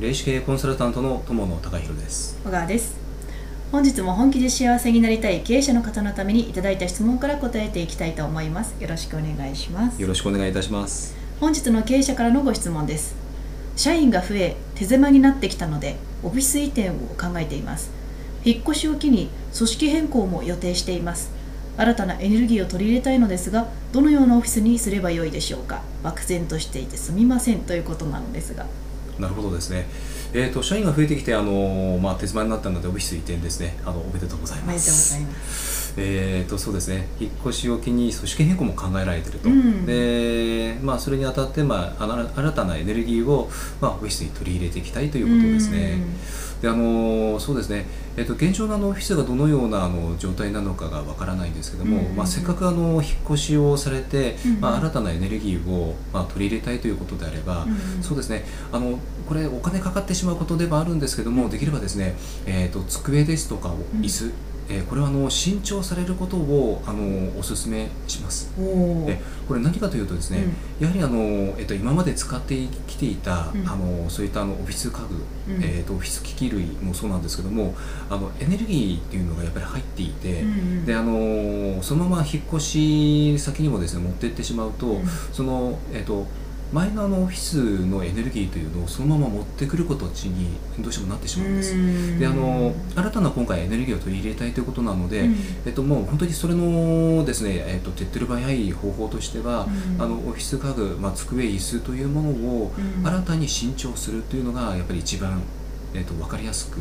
[0.00, 2.38] 霊視系コンサルタントの友野隆弘です。
[2.44, 2.96] 小川です。
[3.72, 8.76] 本日も本気で幸せになりたい経営者の方のためにいただいた質問から答えていきたいと思います。
[8.80, 10.00] よろしくお願いします。
[10.00, 11.16] よろしくお願いいたします。
[11.40, 13.16] 本日の経営者からのご質問です。
[13.74, 17.90] 社員が増え手狭になってきたのでオフィス移転を考えています。
[18.44, 21.32] 引っ越しを機に組織変更も予定しています。
[21.76, 25.82] 新たなエネルギーを取り入れたいのですがどのようなオフィスにすればよいでしょうか。
[26.04, 28.64] 漠然としていてすみませんということなのですが
[29.18, 29.86] なるほどですね。
[30.32, 33.78] えっ、ー、と社員が増えてきてあのまあ手詰まになったのでオフィス移転ですね。
[33.84, 34.64] あのおめでとうございます。
[34.64, 35.78] おめでとうございます。
[36.00, 43.50] えーとそうですね、引っ越しを機に組織変更も考えられていると、うん、でまあ、それにあたって、まあ、新たなエネルギーを、
[43.80, 45.94] まあ、オフィスに取り入れていきたいということですね。
[45.94, 47.86] うんであのそうですね、
[48.16, 58.44] えーと、現状のあのオフィスがどのようなあの状態なのかがわからないんですけども、うんうん、まあ、せっかくあの引っ越しをされて、うんうん、まあ、新たなエネルギーを、まあ、取り入れたいということであれば、うんうん、そうですね。
[58.72, 58.98] あの
[59.28, 62.14] これお金かかってしまうことではあるんですけどもできればですね、
[62.46, 64.32] えーと、机ですとか椅子、
[64.70, 68.50] えー、これはあの新調されることをあのお勧めします。
[69.06, 70.44] えこれ何かというとですね、
[70.78, 72.54] うん、やはりあの、えっと、今まで使って
[72.86, 74.98] きていた、うん、あのそういったあのオフィス家
[75.46, 77.74] 具、うん、えっと、オフィス機器類もそうなんですけども
[78.10, 80.44] あのエネルギーっていうのがやっぱり入っていて、
[80.86, 85.00] であのそのまま引っ越し先にもですね持っていってしまうと、
[85.32, 86.26] その、えっと
[86.72, 90.12] 前のあのオフィスのエネルギーというのをそのまま持ってくることに
[90.78, 92.18] どうしてもなってしまうんです。
[92.18, 105.40] であの新たな今回エネルギーを取り入れたいということなので、うん、えっと、もう本当にそれのですね、えっと、手っ取り早い方法としては、うん、あのオフィス家具、まあ、机椅子というものを新たに新調するというのがやっぱり一番、
[105.94, 106.80] えっと、分かりやすく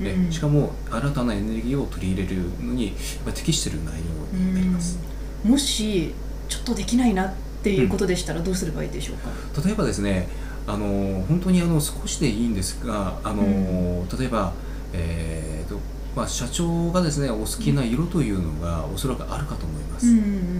[0.00, 2.94] で、うん、しかも新たなエネルギーを取り入れるのに
[3.34, 3.94] 適している内
[4.32, 4.98] 容になります。
[5.44, 6.14] もし
[6.48, 10.28] ちょっとできないなっていうことでしたらどうすればいいでしょうか、うん、例えばですね
[10.66, 13.46] あの本当にあの少しでいいんですがあの、う
[14.04, 14.52] ん、例えば、
[14.92, 15.78] えーと
[16.16, 20.06] まあ、社長がですねお好きな色というのがおそらくあるかと思います。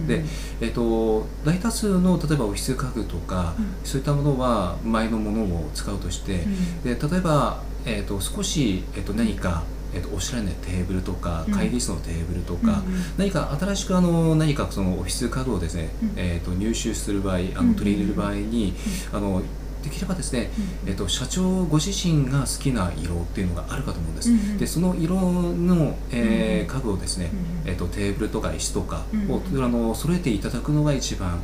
[0.06, 0.22] で、
[0.60, 6.44] えーと、大多数の例えばオフィス家具とか、うん、そういったものは前のものを使うとして、
[6.84, 9.62] で例えば、えーと、少し、えーと何か
[9.94, 18.74] えっと、おしゃれなテーブルとか会議室のテーブルとか、うん、何か新しくあの何かそのオフィス家具をですね、うん、えっと、入手する場合あの取り入れる場合に、
[19.12, 19.42] あの
[19.82, 20.50] できればですね、
[20.86, 27.30] えっと、社長ご自身が好きな色っていうのがあるかと思うんです、うん、でその色の、えー、家具をですね、
[27.64, 31.40] えっと、テーブルとか椅子とかを、あの揃えていただくのが一番、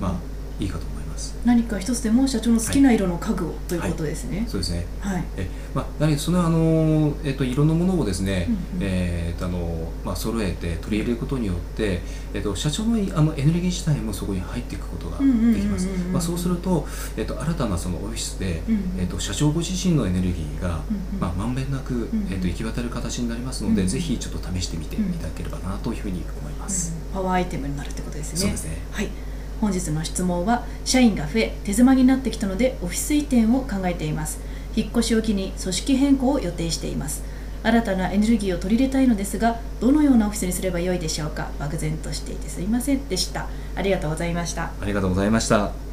[0.00, 0.14] まあ、
[0.58, 1.34] いいかと思いますます。
[1.44, 4.86] 何か一つでも社長の好きな色の家具を、ということですね、はい、そうですね。
[5.00, 5.24] はい。
[5.36, 12.00] えまあやはりそのあのえっと色のものをですね、うんうん、えー、っとあのまあ揃えて取り入れることによって
[12.34, 15.24] えっと社長のあのエネルギー自体もそこに入っていくことがで
[15.60, 15.88] きます。
[16.12, 16.86] まあそうすると
[17.16, 26.94] えっと新たなそのオフィスで、うんうん、えっと社長ご自身のエネルギーが、うんうん、まあまんべんなく、えっと行き渡る形になりますので、うんうん、ぜひちょっと試してみていただければなというふうに思います。
[27.12, 28.38] パワーアイテムになるってことですね。
[28.40, 28.78] そうですね。
[28.90, 29.08] はい。
[29.64, 34.38] 本日の質問は社員が増え手狭になってきたのでオフィス移転を考えています。
[34.76, 37.24] 引っ越しを機に組織変更を予定しています。
[37.62, 41.48] 新たなエネルギーを取り入れたいのですがどのようなオフィスにすればよいでしょうか。
[41.58, 43.48] 漠然としていてすいませんでした。
[43.74, 44.64] ありがとうございました。
[44.82, 45.83] ありがとうございました。